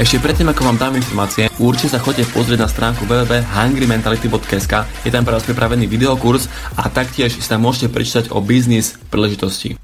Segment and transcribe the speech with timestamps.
[0.00, 5.04] Ešte predtým, ako vám dám informácie, určite sa chodite pozrieť na stránku www.hungrymentality.sk.
[5.04, 9.76] Je tam pre vás pripravený videokurs a taktiež si tam môžete prečítať o biznis príležitosti.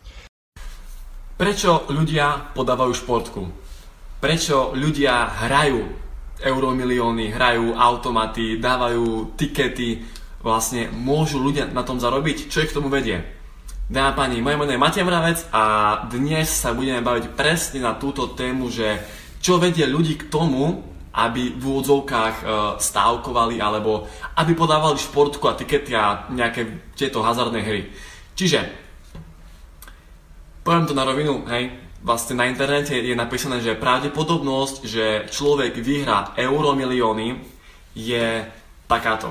[1.37, 3.45] Prečo ľudia podávajú športku?
[4.17, 5.85] Prečo ľudia hrajú
[6.41, 10.01] euromilióny, hrajú automaty, dávajú tikety,
[10.41, 12.49] vlastne môžu ľudia na tom zarobiť?
[12.49, 13.21] Čo ich k tomu vedie?
[13.93, 15.65] Dáma pani, moje meno je Matej Mravec a
[16.09, 18.97] dnes sa budeme baviť presne na túto tému, že
[19.47, 20.83] čo vedie ľudí k tomu,
[21.15, 22.45] aby v úvodzovkách e,
[22.83, 27.87] stávkovali alebo aby podávali športku a tikety a nejaké tieto hazardné hry.
[28.35, 28.67] Čiže,
[30.67, 31.71] poviem to na rovinu, hej,
[32.03, 37.39] vlastne na internete je napísané, že pravdepodobnosť, že človek vyhrá euromilióny
[37.95, 38.43] je
[38.91, 39.31] takáto.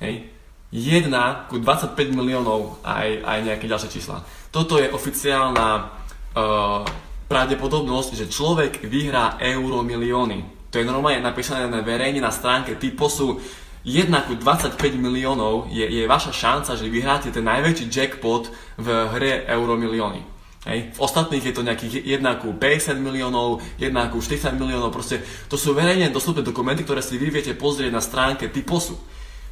[0.00, 0.24] Hej.
[0.72, 1.12] 1
[1.52, 4.22] ku 25 miliónov aj, aj nejaké ďalšie čísla.
[4.54, 10.66] Toto je oficiálna uh, pravdepodobnosť, že človek vyhrá euro milióny.
[10.74, 13.38] To je normálne napísané na verejne na stránke typosu
[13.86, 19.46] 1 ku 25 miliónov je, je vaša šanca, že vyhráte ten najväčší jackpot v hre
[19.46, 20.20] euro milióny.
[20.68, 20.92] Hej.
[20.92, 25.56] V ostatných je to nejakých 1 ku 50 miliónov, 1 ku 40 miliónov, proste to
[25.56, 29.00] sú verejne dostupné dokumenty, ktoré si vy viete pozrieť na stránke typosu.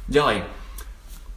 [0.05, 0.45] Ďalej,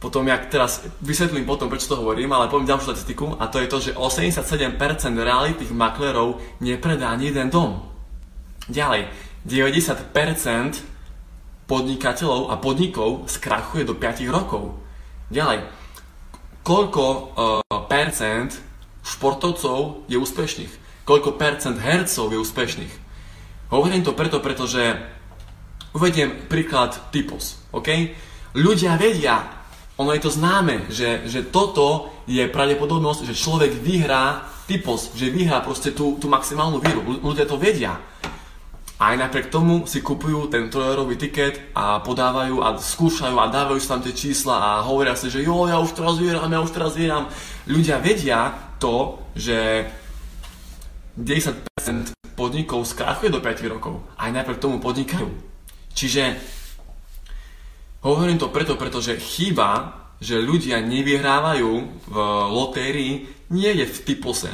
[0.03, 3.71] potom, jak teraz vysvetlím potom, prečo to hovorím, ale poviem ďalšiu štatistiku a to je
[3.71, 4.75] to, že 87%
[5.15, 7.79] realitných maklerov nepredá ani jeden dom.
[8.67, 9.07] Ďalej,
[9.47, 14.75] 90% podnikateľov a podnikov skrachuje do 5 rokov.
[15.31, 15.71] Ďalej,
[16.67, 17.23] koľko uh,
[17.87, 18.59] percent
[19.07, 20.73] športovcov je úspešných?
[21.07, 22.93] Koľko percent hercov je úspešných?
[23.71, 24.99] Hovorím to preto, pretože
[25.95, 27.87] uvediem príklad typos, OK?
[28.59, 29.62] Ľudia vedia,
[29.97, 35.61] ono je to známe, že, že toto je pravdepodobnosť, že človek vyhrá typos, že vyhrá
[35.61, 37.01] proste tú, tú maximálnu víru.
[37.21, 38.01] Ľudia to vedia.
[38.97, 43.77] A aj napriek tomu si kupujú ten trojerový tiket a podávajú a skúšajú a dávajú
[43.81, 46.71] si tam tie čísla a hovoria si, že jo, ja už teraz vyhrám, ja už
[46.71, 47.27] teraz vyhrám.
[47.67, 48.39] Ľudia vedia
[48.79, 49.85] to, že
[51.19, 54.01] 10% podnikov skrachuje do 5 rokov.
[54.17, 55.29] Aj napriek tomu podnikajú.
[55.93, 56.39] Čiže
[58.03, 61.71] Hovorím to preto, pretože chyba, že ľudia nevyhrávajú
[62.11, 62.15] v
[62.51, 64.51] lotérii, nie je v typose,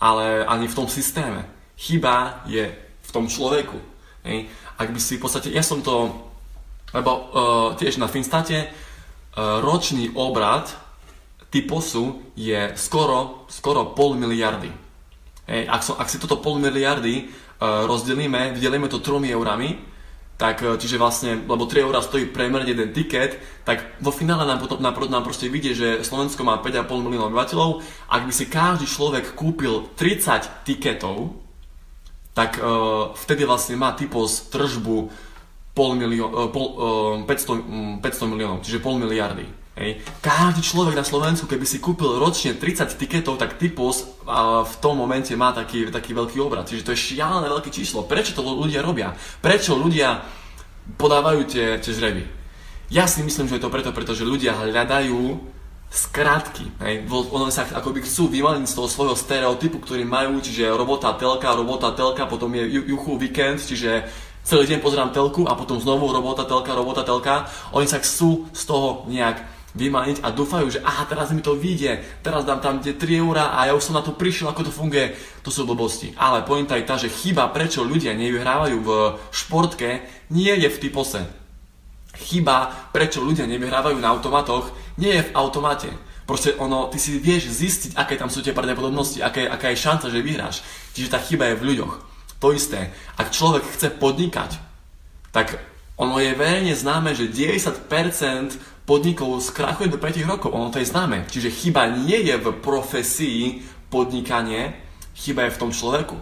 [0.00, 1.44] ale ani v tom systéme.
[1.76, 2.72] Chyba je
[3.04, 3.76] v tom človeku.
[4.24, 4.48] Hej.
[4.80, 6.08] Ak by si v podstate, ja som to,
[6.96, 7.26] lebo uh,
[7.76, 10.72] tiež na Finstate uh, ročný obrad
[11.48, 14.72] typosu je skoro, skoro pol miliardy.
[15.48, 15.62] Hej.
[15.68, 19.87] Ak, som, ak si toto pol miliardy uh, rozdelíme, vydelíme to tromi eurami,
[20.38, 24.62] tak e, čiže vlastne, lebo 3 eurá stojí premerne jeden tiket, tak vo finále nám,
[24.62, 27.82] potom, nám, nám proste vidie, že Slovensko má 5,5 miliónov obyvateľov.
[28.06, 31.34] Ak by si každý človek kúpil 30 tiketov,
[32.38, 35.10] tak uh, vtedy vlastne má typos tržbu
[35.74, 36.66] pol milió, uh, pol,
[37.18, 39.42] uh, 500, um, 500 miliónov, čiže pol miliardy.
[39.78, 40.02] Hej.
[40.18, 44.98] Každý človek na Slovensku, keby si kúpil ročne 30 tiketov, tak typos uh, v tom
[44.98, 46.66] momente má taký, taký veľký obrad.
[46.66, 48.02] Čiže to je šialené veľké číslo.
[48.02, 49.14] Prečo to ľudia robia?
[49.38, 50.26] Prečo ľudia
[50.98, 52.26] podávajú tie, tie žreby?
[52.90, 55.38] Ja si myslím, že je to preto, pretože ľudia hľadajú
[55.88, 56.68] skratky.
[56.82, 57.06] Hej.
[57.08, 61.94] Ono sa akoby chcú vymaniť z toho svojho stereotypu, ktorý majú, čiže robota, telka, robota,
[61.94, 64.04] telka, potom je juchu víkend, čiže
[64.44, 67.46] celý deň pozerám telku a potom znovu robota, telka, robota, telka.
[67.72, 72.00] Oni sa chcú z toho nejak vymaniť a dúfajú, že aha, teraz mi to vyjde,
[72.24, 74.72] teraz dám tam tie 3 eurá a ja už som na to prišiel, ako to
[74.72, 75.12] funguje.
[75.44, 76.16] To sú blbosti.
[76.16, 78.90] Ale pointa je tá, že chyba, prečo ľudia nevyhrávajú v
[79.28, 81.20] športke, nie je v typose
[82.18, 85.90] chyba, prečo ľudia nevyhrávajú na automatoch, nie je v automate.
[86.26, 90.12] Proste ono, ty si vieš zistiť, aké tam sú tie pravdepodobnosti, aké, aká je šanca,
[90.12, 90.60] že vyhráš.
[90.92, 91.94] Čiže tá chyba je v ľuďoch.
[92.42, 94.60] To isté, ak človek chce podnikať,
[95.32, 95.56] tak
[95.98, 100.54] ono je verejne známe, že 90% podnikov skrachuje do 5 rokov.
[100.54, 101.26] Ono to je známe.
[101.26, 104.78] Čiže chyba nie je v profesii podnikanie,
[105.18, 106.14] chyba je v tom človeku.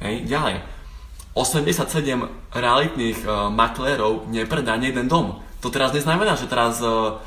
[0.00, 0.64] Hej, ďalej.
[1.36, 5.44] 87 realitných uh, maklérov nepredá ani jeden dom.
[5.60, 7.20] To teraz neznamená, že teraz uh,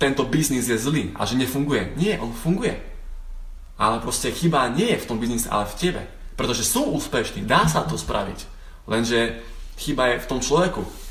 [0.00, 1.94] tento biznis je zlý a že nefunguje.
[2.00, 2.80] Nie, on funguje.
[3.76, 6.02] Ale proste chyba nie je v tom biznise, ale v tebe.
[6.32, 8.48] Pretože sú úspešní, dá sa to spraviť.
[8.88, 9.44] Lenže
[9.76, 11.05] chyba je v tom človeku.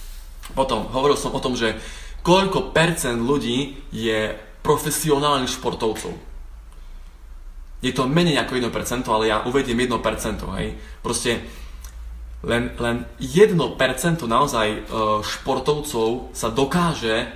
[0.54, 1.80] Potom hovoril som o tom, že
[2.22, 6.14] koľko percent ľudí je profesionálnych športovcov.
[7.86, 9.94] Je to menej ako 1%, ale ja uvediem 1%,
[10.58, 10.74] hej.
[11.06, 11.46] Proste
[12.42, 13.58] len, len 1%
[14.26, 14.80] naozaj e,
[15.22, 17.30] športovcov sa dokáže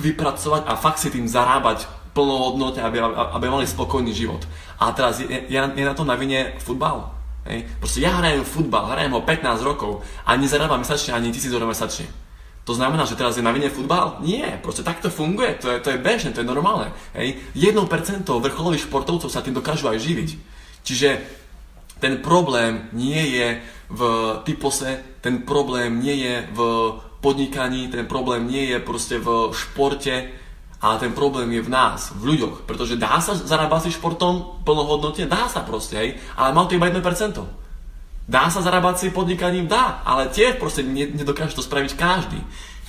[0.00, 1.84] vypracovať a fakt si tým zarábať
[2.16, 4.44] plnohodnotne, aby, aby mali spokojný život.
[4.80, 7.19] A teraz je, je, je na tom na vine futbal.
[7.48, 7.64] Hej.
[7.80, 12.06] Proste ja hrajem futbal, hrajem ho 15 rokov a nezarábam mesačne ani 1000 eur mesačne.
[12.68, 14.20] To znamená, že teraz je na vine futbal?
[14.20, 16.92] Nie, proste takto funguje, to je, to je bežné, to je normálne.
[17.16, 17.40] Hej.
[17.56, 17.80] 1%
[18.28, 20.30] vrcholových športovcov sa tým dokážu aj živiť.
[20.84, 21.08] Čiže
[22.00, 23.48] ten problém nie je
[23.90, 24.00] v
[24.44, 26.60] typose, ten problém nie je v
[27.20, 30.32] podnikaní, ten problém nie je proste v športe,
[30.80, 32.64] ale ten problém je v nás, v ľuďoch.
[32.64, 35.28] Pretože dá sa zarábať športom plnohodnotne?
[35.28, 36.10] Dá sa proste, hej.
[36.40, 37.04] Ale mal to iba 1%.
[38.24, 39.68] Dá sa zarábať si podnikaním?
[39.68, 42.40] Dá, ale tiež proste nedokáže to spraviť každý.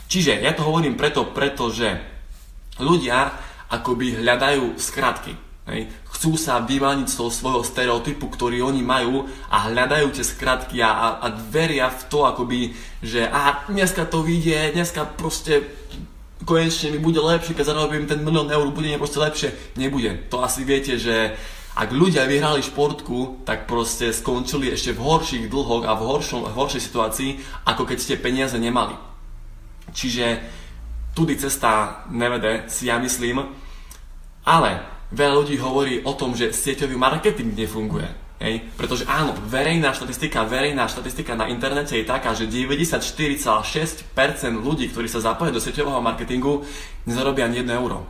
[0.07, 1.99] Čiže ja to hovorím preto, pretože
[2.79, 3.35] ľudia
[3.67, 5.35] akoby hľadajú skratky.
[5.67, 5.91] Hej.
[6.15, 10.91] Chcú sa vymaniť z toho svojho stereotypu, ktorý oni majú a hľadajú tie skratky a,
[10.91, 12.71] a, a veria v to akoby,
[13.03, 15.67] že a dneska to vyjde, dneska proste
[16.45, 19.49] konečne mi bude lepšie, keď zarobím ten milión eur, bude mi proste lepšie.
[19.77, 20.27] Nebude.
[20.33, 21.37] To asi viete, že
[21.71, 26.57] ak ľudia vyhrali športku, tak proste skončili ešte v horších dlhoch a v, horšom, v
[26.57, 27.31] horšej situácii,
[27.63, 28.91] ako keď ste peniaze nemali.
[29.95, 30.25] Čiže
[31.15, 33.43] tudy cesta nevede, si ja myslím,
[34.43, 34.83] ale
[35.15, 38.07] veľa ľudí hovorí o tom, že sieťový marketing nefunguje.
[38.41, 38.73] Hej?
[38.73, 44.09] Pretože áno, verejná štatistika, verejná štatistika na internete je taká, že 94,6%
[44.57, 46.65] ľudí, ktorí sa zapoja do sieťového marketingu,
[47.05, 48.01] nezarobia ani 1 euro.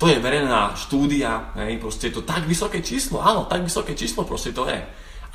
[0.00, 1.76] To je verejná štúdia, hej?
[1.78, 4.80] proste je to tak vysoké číslo, áno, tak vysoké číslo proste to je.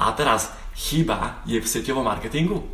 [0.02, 2.66] A teraz, chyba je v sieťovom marketingu?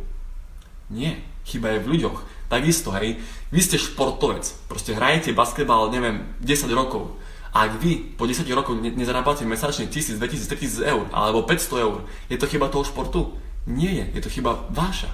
[0.88, 2.18] Nie, chyba je v ľuďoch.
[2.48, 3.20] Takisto, hej,
[3.52, 7.20] vy ste športovec, proste hrajete basketbal, neviem, 10 rokov
[7.54, 12.34] ak vy po 10 rokoch nezarábate mesačne 1000, 2000, 3000 eur alebo 500 eur, je
[12.34, 13.38] to chyba toho športu?
[13.70, 15.08] Nie je, je to chyba váša.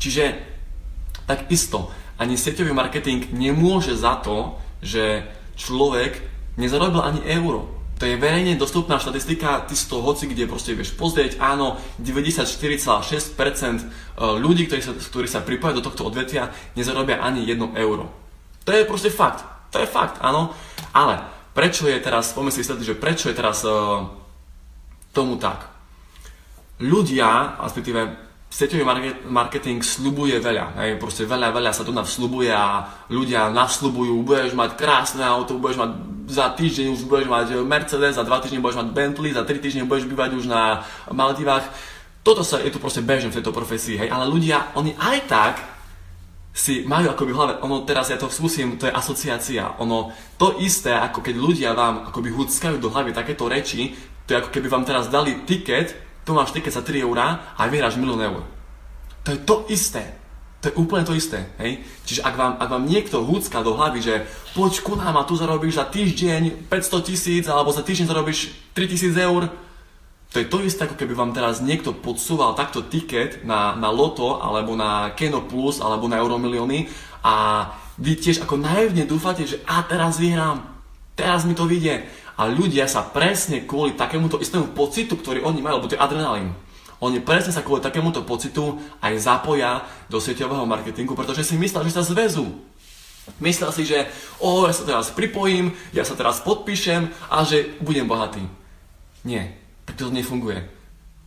[0.00, 0.40] Čiže
[1.28, 6.16] takisto ani sieťový marketing nemôže za to, že človek
[6.56, 7.68] nezarobil ani euro.
[8.00, 13.38] To je verejne dostupná štatistika, ty z toho hoci kde proste vieš pozrieť, áno, 94,6%
[13.78, 13.84] e,
[14.42, 18.10] ľudí, ktorí sa, ktorí sa pripoja do tohto odvetia, nezarobia ani 1 euro.
[18.66, 19.46] To je proste fakt.
[19.70, 20.50] To je fakt, áno.
[20.90, 21.22] Ale
[21.52, 24.08] Prečo je teraz, poďme si vysvetliť, že prečo je teraz uh,
[25.12, 25.68] tomu tak?
[26.80, 28.84] Ľudia, respektíve sieťový
[29.28, 30.76] marketing slubuje veľa.
[30.84, 35.80] Hej, proste veľa, veľa sa tu slubuje a ľudia nasľubujú, budeš mať krásne auto, budeš
[35.80, 35.90] mať
[36.28, 39.88] za týždeň už budeš mať Mercedes, za dva týždne budeš mať Bentley, za tri týždne
[39.88, 41.64] budeš bývať už na Maldivách.
[42.22, 45.54] Toto sa, je tu proste bežné v tejto profesii, hej, ale ľudia, oni aj tak
[46.52, 50.92] si majú akoby hlave, ono teraz ja to skúsim, to je asociácia, ono to isté,
[50.92, 53.96] ako keď ľudia vám akoby húckajú do hlavy takéto reči,
[54.28, 57.66] to je ako keby vám teraz dali tiket, tu máš tiket za 3 eurá a
[57.66, 58.44] vyhráš milión eur.
[59.24, 60.22] To je to isté.
[60.62, 61.82] To je úplne to isté, hej?
[62.06, 64.14] Čiže ak vám, ak vám niekto húcka do hlavy, že
[64.54, 69.10] poď ku nám a tu zarobíš za týždeň 500 tisíc alebo za týždeň zarobíš 3000
[69.26, 69.50] eur,
[70.32, 74.40] to je to isté, ako keby vám teraz niekto podsúval takto tiket na, na Loto,
[74.40, 76.88] alebo na Keno Plus, alebo na Euromilióny
[77.20, 77.68] a
[78.00, 80.64] vy tiež ako naivne dúfate, že a teraz vyhrám,
[81.12, 82.08] teraz mi to vyjde.
[82.40, 86.56] A ľudia sa presne kvôli takémuto istému pocitu, ktorý oni majú, lebo to je adrenalín,
[87.02, 91.98] oni presne sa kvôli takémuto pocitu aj zapoja do sieťového marketingu, pretože si myslia, že
[91.98, 92.46] sa zväzú.
[93.38, 94.06] Myslel si, že
[94.42, 98.42] o, ja sa teraz pripojím, ja sa teraz podpíšem a že budem bohatý.
[99.22, 99.61] Nie,
[99.96, 100.62] to nefunguje.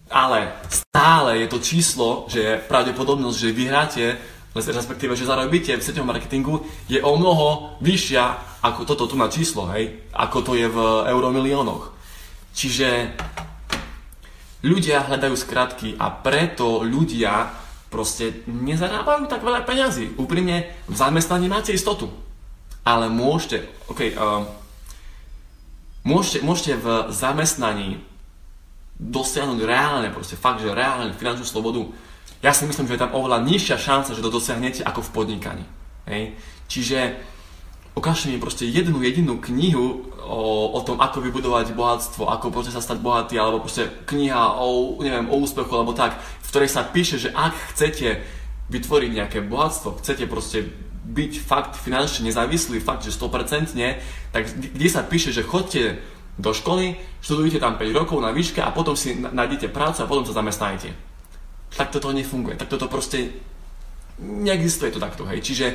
[0.09, 4.05] Ale stále je to číslo, že pravdepodobnosť, že vyhráte,
[4.53, 9.69] respektíve, že zarobíte v sieťovom marketingu, je o mnoho vyššia ako toto tu na číslo,
[9.77, 10.09] hej?
[10.09, 10.79] Ako to je v
[11.13, 11.93] euromiliónoch.
[12.57, 13.13] Čiže
[14.65, 17.53] ľudia hľadajú skratky a preto ľudia
[17.93, 20.17] proste nezarábajú tak veľa peňazí.
[20.17, 22.09] Úprimne, v zamestnaní máte istotu.
[22.81, 24.45] Ale môžete, ok, uh,
[26.01, 28.01] môžete, môžete v zamestnaní
[28.95, 31.91] dosiahnuť reálne, proste fakt, že reálne finančnú slobodu,
[32.39, 35.65] ja si myslím, že je tam oveľa nižšia šanca, že to dosiahnete ako v podnikaní.
[36.05, 36.37] Hej?
[36.69, 37.17] Čiže
[37.95, 42.83] ukážte mi proste jednu jedinú knihu o, o tom, ako vybudovať bohatstvo, ako proste sa
[42.83, 47.17] stať bohatý, alebo proste kniha o, neviem, o úspechu, alebo tak, v ktorej sa píše,
[47.17, 48.21] že ak chcete
[48.69, 50.69] vytvoriť nejaké bohatstvo, chcete proste
[51.05, 53.77] byť fakt finančne nezávislý, fakt, že 100%,
[54.33, 56.01] tak kde sa píše, že chodte
[56.35, 60.27] do školy, študujete tam 5 rokov na výške a potom si nájdete prácu a potom
[60.27, 60.91] sa zamestnajete.
[61.75, 62.59] Tak toto nefunguje.
[62.59, 63.31] Tak toto proste
[64.19, 65.23] neexistuje to takto.
[65.27, 65.43] Hej.
[65.43, 65.67] Čiže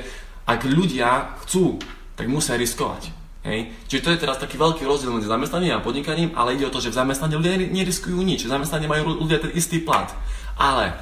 [0.44, 1.80] ak ľudia chcú,
[2.16, 3.12] tak musia riskovať.
[3.40, 3.72] Hej.
[3.88, 6.80] Čiže to je teraz taký veľký rozdiel medzi zamestnaním a podnikaním, ale ide o to,
[6.80, 8.44] že v zamestnaní ľudia neriskujú nič.
[8.44, 10.12] V zamestnaní majú ľudia ten istý plat.
[10.60, 10.92] Ale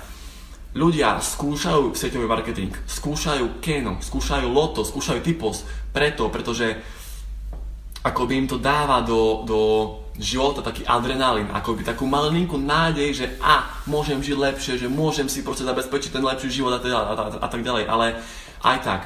[0.78, 6.78] ľudia skúšajú sieťový marketing, skúšajú Keno, skúšajú Loto, skúšajú Typos, preto, pretože
[8.04, 9.60] ako by im to dáva do, do,
[10.18, 15.30] života, taký adrenalín, ako by takú malinku nádej, že a, môžem žiť lepšie, že môžem
[15.30, 18.18] si proste zabezpečiť ten lepší život a, teda, a, a, a tak ďalej, ale
[18.66, 19.02] aj tak,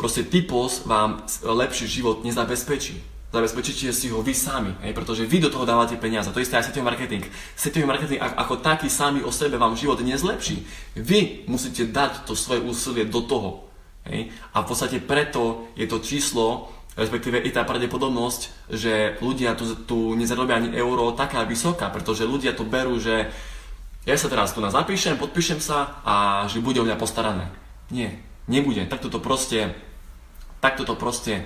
[0.00, 2.96] proste typos vám lepší život nezabezpečí.
[3.30, 6.34] Zabezpečíte si ho vy sami, hej, pretože vy do toho dávate peniaze.
[6.34, 7.22] To isté aj setový marketing.
[7.54, 10.66] Setový marketing ako taký sami o sebe vám život nezlepší.
[10.98, 13.70] Vy musíte dať to svoje úsilie do toho.
[14.02, 14.34] Hej.
[14.50, 20.14] A v podstate preto je to číslo, respektíve i tá pravdepodobnosť, že ľudia tu, tu
[20.18, 23.30] nezarobia ani euro taká vysoká, pretože ľudia to berú, že
[24.08, 27.52] ja sa teraz tu na zapíšem, podpíšem sa a že bude o mňa postarané.
[27.92, 28.16] Nie,
[28.48, 28.88] nebude.
[28.88, 29.76] Takto to proste,
[30.64, 31.44] takto to proste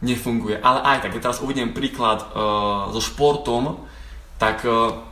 [0.00, 0.60] nefunguje.
[0.60, 3.84] Ale aj tak, keď teraz uvidím príklad uh, so športom,
[4.38, 5.02] tak uh,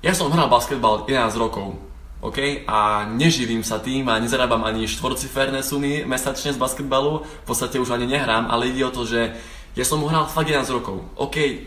[0.00, 1.78] ja som hral basketbal 11 rokov,
[2.22, 2.62] OK?
[2.70, 7.90] A neživím sa tým a nezarábam ani štvorciferné sumy mesačne z basketbalu, v podstate už
[7.90, 9.34] ani nehrám, ale ide o to, že
[9.74, 11.02] ja som hral fakt 11 rokov.
[11.18, 11.66] OK,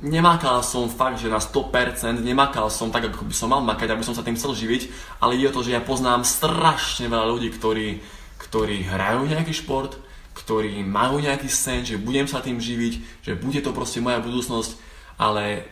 [0.00, 4.00] nemakal som fakt, že na 100%, nemakal som tak, ako by som mal makať, aby
[4.00, 4.88] som sa tým chcel živiť,
[5.20, 8.00] ale ide o to, že ja poznám strašne veľa ľudí, ktorí,
[8.40, 10.00] ktorí hrajú nejaký šport,
[10.32, 14.80] ktorí majú nejaký sen, že budem sa tým živiť, že bude to proste moja budúcnosť,
[15.20, 15.68] ale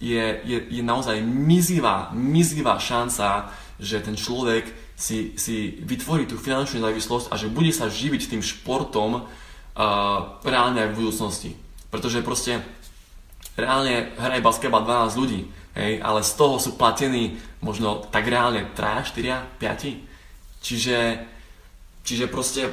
[0.00, 6.80] je, je, je naozaj mizivá, mizivá šanca, že ten človek si, si vytvorí tú finančnú
[6.80, 9.24] závislosť a že bude sa živiť tým športom uh,
[10.40, 11.50] reálne aj v budúcnosti.
[11.92, 12.64] Pretože proste
[13.56, 15.40] reálne hraje basketbal 12 ľudí,
[15.76, 20.64] hej, ale z toho sú platení možno tak reálne 3, 4, 5.
[20.64, 20.98] Čiže,
[22.04, 22.72] čiže proste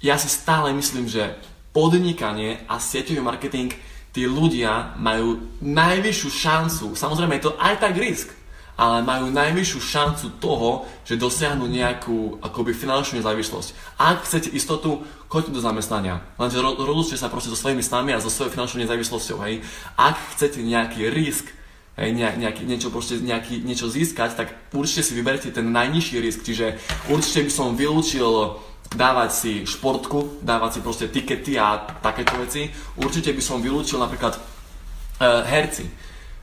[0.00, 1.36] ja si stále myslím, že
[1.76, 3.70] podnikanie a sieťový marketing
[4.10, 8.34] tí ľudia majú najvyššiu šancu, samozrejme je to aj tak risk,
[8.80, 14.00] ale majú najvyššiu šancu toho, že dosiahnu nejakú akoby finančnú nezávislosť.
[14.00, 16.24] Ak chcete istotu, choďte do zamestnania.
[16.40, 19.36] Lenže rozlúčte sa proste so svojimi snami a so svojou finančnou nezávislosťou.
[19.44, 19.60] Hej.
[20.00, 21.52] Ak chcete nejaký risk,
[22.00, 26.40] hej, nejaký, niečo, proste nejaký, niečo získať, tak určite si vyberte ten najnižší risk.
[26.40, 26.80] Čiže
[27.12, 28.56] určite by som vylúčil
[28.90, 32.70] dávať si športku, dávať si proste tikety a takéto veci.
[32.98, 35.86] Určite by som vylúčil napríklad uh, herci.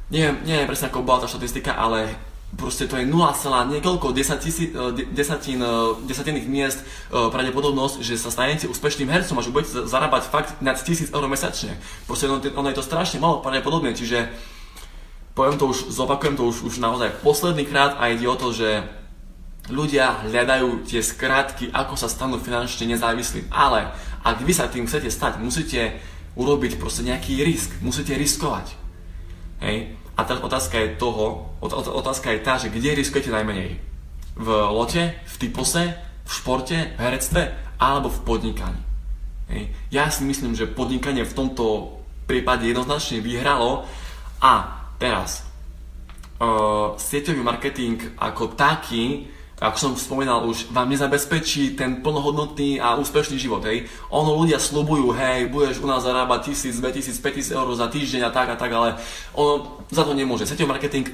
[0.07, 2.15] Neviem, neviem presne ako bola tá štatistika, ale
[2.55, 3.11] proste to je 0,
[3.75, 4.71] niekoľko desatín,
[5.11, 5.59] desatín,
[6.07, 6.79] desatinných miest
[7.11, 11.75] pravdepodobnosť, že sa stanete úspešným hercom a že budete zarábať fakt nad 1000 eur mesačne.
[12.07, 14.31] Proste ono, je to strašne malo pravdepodobne, čiže
[15.35, 18.87] poviem to už, zopakujem to už, už naozaj posledný krát a ide o to, že
[19.67, 23.51] ľudia hľadajú tie skratky, ako sa stanú finančne nezávislí.
[23.51, 23.91] Ale
[24.23, 25.99] ak vy sa tým chcete stať, musíte
[26.37, 27.69] urobiť proste nejaký risk.
[27.83, 28.75] Musíte riskovať.
[29.63, 29.97] Hej?
[30.17, 33.77] A tá otázka je toho, otázka je tá, že kde riskujete najmenej?
[34.37, 38.81] V lote, v typose, v športe, v herectve alebo v podnikaní.
[39.49, 39.63] Hej?
[39.93, 43.87] Ja si myslím, že podnikanie v tomto prípade jednoznačne vyhralo
[44.43, 45.47] a teraz
[46.37, 53.41] uh, sieťový marketing ako taký ako som spomínal už, vám nezabezpečí ten plnohodnotný a úspešný
[53.41, 53.89] život, hej.
[54.13, 58.29] Ono ľudia slubujú, hej, budeš u nás zarábať 1000, 2000, 5000 eur za týždeň a
[58.29, 59.01] tak a tak, ale
[59.33, 60.45] ono za to nemôže.
[60.45, 61.09] Sieťový marketing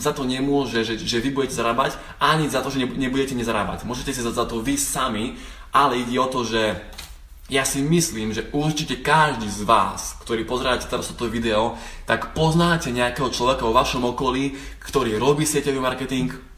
[0.00, 3.84] za to nemôže, že, že vy budete zarábať, ani za to, že nebudete nezarábať.
[3.84, 5.36] Môžete si za, za to vy sami,
[5.68, 6.80] ale ide o to, že
[7.52, 11.76] ja si myslím, že určite každý z vás, ktorý pozeráte teraz toto video,
[12.08, 16.51] tak poznáte nejakého človeka vo vašom okolí, ktorý robí sieťový marketing,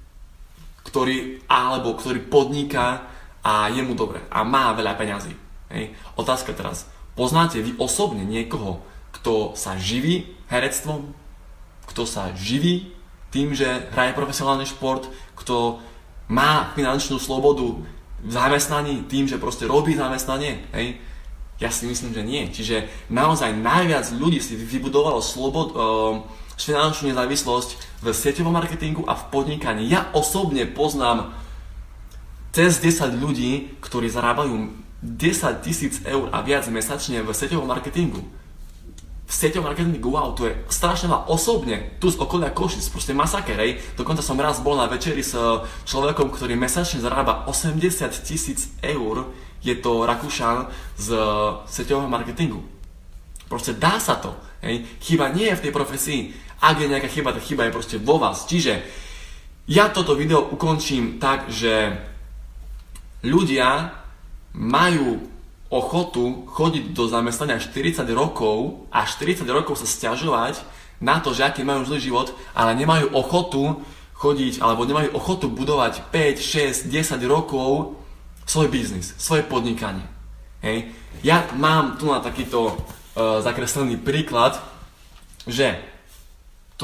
[0.85, 3.09] ktorý, alebo ktorý podniká
[3.45, 5.33] a je mu dobre a má veľa peňazí.
[5.73, 5.97] Hej.
[6.15, 6.87] Otázka teraz,
[7.19, 8.85] poznáte vy osobne niekoho,
[9.17, 11.11] kto sa živí herectvom,
[11.89, 12.93] kto sa živí
[13.35, 15.83] tým, že hraje profesionálny šport, kto
[16.31, 17.83] má finančnú slobodu
[18.25, 20.97] v zamestnaní tým, že proste robí zamestnanie, hej?
[21.63, 22.51] Ja si myslím, že nie.
[22.51, 26.19] Čiže naozaj najviac ľudí si vybudovalo slobod, uh,
[26.59, 29.89] finančnú nezávislosť v sieťovom marketingu a v podnikaní.
[29.91, 31.35] Ja osobne poznám
[32.55, 34.71] cez 10 ľudí, ktorí zarábajú
[35.03, 38.23] 10 tisíc eur a viac mesačne v sieťovom marketingu.
[39.25, 43.57] V sieťovom marketingu, wow, to je strašne veľa osobne, tu z okolia Košic, proste masaker,
[43.57, 43.81] hej.
[43.97, 45.33] Dokonca som raz bol na večeri s
[45.89, 47.85] človekom, ktorý mesačne zarába 80
[48.21, 49.33] tisíc eur,
[49.65, 50.69] je to Rakúšan
[51.01, 51.17] z
[51.65, 52.61] sieťového marketingu.
[53.49, 54.37] Proste dá sa to.
[54.61, 54.85] Hej.
[55.01, 56.21] Chyba nie je v tej profesii.
[56.61, 58.47] Ak je nejaká chyba, tá chyba je proste vo vás.
[58.47, 58.85] Čiže
[59.71, 61.97] ja toto video ukončím tak, že
[63.25, 63.97] ľudia
[64.55, 65.25] majú
[65.73, 70.63] ochotu chodiť do zamestnania 40 rokov a 40 rokov sa stiažovať
[71.03, 73.83] na to, že aký majú zlý život, ale nemajú ochotu
[74.15, 77.99] chodiť alebo nemajú ochotu budovať 5, 6, 10 rokov
[78.47, 80.05] svoj biznis, svoje podnikanie.
[80.63, 80.93] Hej.
[81.25, 82.77] Ja mám tu na takýto
[83.17, 84.61] zakreslený príklad,
[85.49, 85.77] že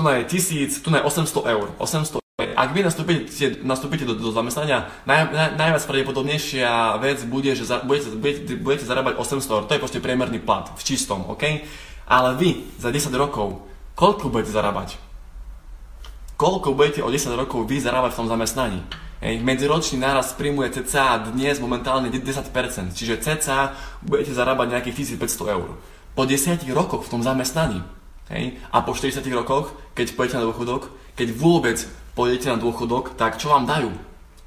[0.01, 1.69] tu je 1000, tu je 800 eur.
[1.77, 7.69] 800 ak vy nastúpite, nastúpite do, do zamestnania, naj, naj, najviac pravdepodobnejšia vec bude, že
[7.69, 9.65] za, budete, budete, budete zarábať 800 eur.
[9.69, 11.45] To je proste priemerný plat v čistom, OK?
[12.09, 13.65] Ale vy za 10 rokov,
[13.97, 14.97] koľko budete zarábať?
[16.41, 18.81] Koľko budete o 10 rokov vy zarábať v tom zamestnaní?
[19.21, 25.57] Hej, medziročný náraz príjmu je cca dnes momentálne 10%, čiže cca budete zarábať nejakých 1500
[25.61, 25.77] eur.
[26.17, 27.85] Po 10 rokoch v tom zamestnaní
[28.31, 31.79] hej, a po 40 rokoch, keď pôjdete na dôchodok, keď vôbec
[32.15, 33.91] pôjdete na dôchodok, tak čo vám dajú?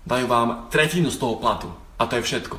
[0.04, 2.58] Dajú vám tretinu z toho platu a to je všetko.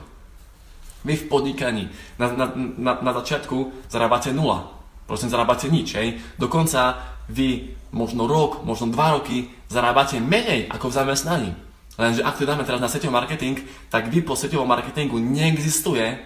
[1.04, 4.73] Vy v podnikaní na, na, na, na začiatku zarábate nula,
[5.04, 6.16] proste zarábate nič, hej.
[6.40, 11.50] Dokonca vy možno rok, možno dva roky zarábate menej ako v zamestnaní.
[11.95, 16.19] Lenže ak to dáme teraz na sieťový marketing, tak vy po sieťovom marketingu neexistuje,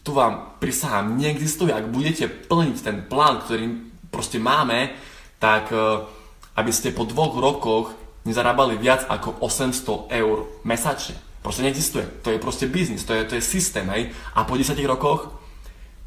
[0.00, 4.92] tu vám prisahám, neexistuje, ak budete plniť ten plán, ktorý proste máme,
[5.38, 6.04] tak uh,
[6.58, 7.94] aby ste po dvoch rokoch
[8.28, 11.16] nezarábali viac ako 800 eur mesačne.
[11.40, 12.04] Proste neexistuje.
[12.20, 14.12] To je proste biznis, to je, to je systém, hej.
[14.36, 15.32] A po 10 rokoch,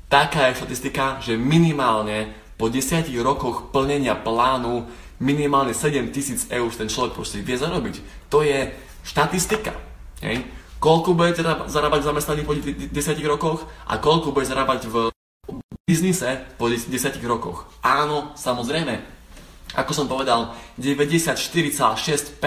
[0.05, 4.85] taká je štatistika, že minimálne po 10 rokoch plnenia plánu
[5.17, 8.29] minimálne 7 tisíc eur ten človek proste vie zarobiť.
[8.29, 8.69] To je
[9.01, 9.73] štatistika.
[10.21, 10.45] Hej.
[10.77, 11.41] Koľko budete
[11.71, 12.91] zarábať v zamestnaní po 10
[13.25, 15.12] rokoch a koľko bude zarábať v
[15.83, 16.87] biznise po 10
[17.27, 17.67] rokoch.
[17.83, 19.03] Áno, samozrejme.
[19.75, 22.39] Ako som povedal, 94,6%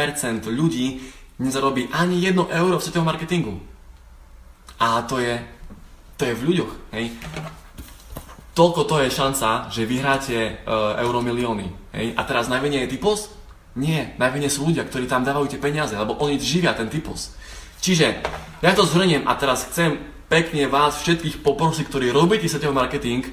[0.49, 1.05] ľudí
[1.37, 3.61] nezarobí ani 1 euro v svetovom marketingu.
[4.81, 5.37] A to je,
[6.17, 6.73] to je v ľuďoch.
[6.97, 7.13] Hej.
[8.57, 11.93] Toľko to je šanca, že vyhráte uh, euromilióny.
[11.93, 12.17] Hej.
[12.17, 13.37] A teraz najmenej je typos?
[13.77, 17.37] Nie, najmenej sú ľudia, ktorí tam dávajú tie peniaze, lebo oni živia ten typos.
[17.85, 18.17] Čiže,
[18.65, 23.27] ja to zhrniem a teraz chcem pekne vás všetkých poprosiť, ktorí robíte SEO marketing,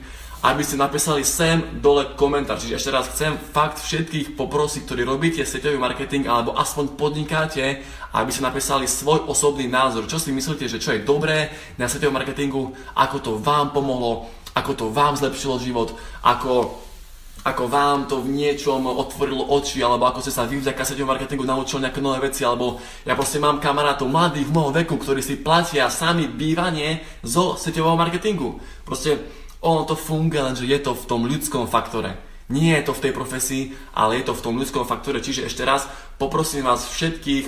[0.43, 2.59] aby ste napísali sem dole komentár.
[2.59, 7.79] Čiže ešte raz chcem fakt všetkých poprosiť, ktorí robíte sieťový marketing alebo aspoň podnikáte,
[8.11, 10.03] aby ste napísali svoj osobný názor.
[10.03, 11.47] Čo si myslíte, že čo je dobré
[11.79, 15.95] na sieťovom marketingu, ako to vám pomohlo, ako to vám zlepšilo život,
[16.27, 16.75] ako
[17.43, 21.43] ako vám to v niečom otvorilo oči, alebo ako ste sa vy vďaka sieťovom marketingu
[21.43, 25.43] naučili nejaké nové veci, alebo ja proste mám kamarátov mladých v môjho veku, ktorí si
[25.43, 28.63] platia sami bývanie zo sieťového marketingu.
[28.87, 29.19] Proste
[29.59, 32.15] ono to funguje, lenže je to v tom ľudskom faktore.
[32.51, 33.63] Nie je to v tej profesii,
[33.95, 35.19] ale je to v tom ľudskom faktore.
[35.19, 37.47] Čiže ešte raz poprosím vás všetkých,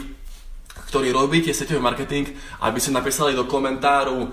[0.91, 4.31] ktorí robíte sieťový marketing, aby ste napísali do komentáru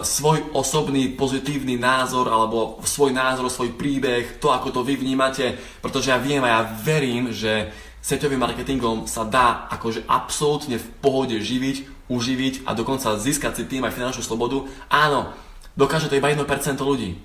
[0.00, 5.52] svoj osobný pozitívny názor alebo svoj názor, svoj príbeh, to ako to vy vnímate,
[5.84, 7.68] pretože ja viem a ja verím, že
[8.00, 13.84] sieťovým marketingom sa dá akože absolútne v pohode živiť, uživiť a dokonca získať si tým
[13.84, 14.64] aj finančnú slobodu.
[14.88, 15.28] Áno,
[15.76, 16.40] dokáže to iba 1%
[16.80, 17.20] ľudí.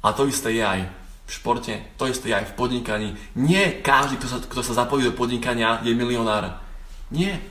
[0.00, 0.88] A to isté je aj
[1.28, 3.08] v športe, to isté je aj v podnikaní.
[3.36, 6.64] Nie každý, kto sa, kto sa zapojí do podnikania, je milionár.
[7.12, 7.44] Nie,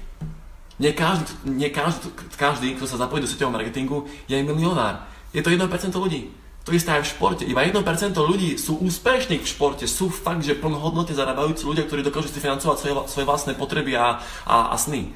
[0.77, 5.09] nie každý, nie každý, každý, kto sa zapojí do sieťového marketingu, je milionár.
[5.33, 5.65] Je to 1%
[5.97, 6.29] ľudí.
[6.67, 7.43] To isté aj v športe.
[7.47, 7.79] Iba 1%
[8.19, 9.87] ľudí sú úspešní v športe.
[9.87, 14.19] Sú fakt, že plnohodnotne zarábajúci ľudia, ktorí dokážu si financovať svoje, svoje vlastné potreby a,
[14.43, 15.15] a, a sny.